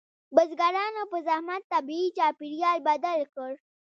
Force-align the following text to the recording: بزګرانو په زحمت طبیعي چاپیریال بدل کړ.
بزګرانو 0.35 1.03
په 1.11 1.17
زحمت 1.27 1.61
طبیعي 1.73 2.07
چاپیریال 2.17 2.77
بدل 2.87 3.19
کړ. 3.33 3.51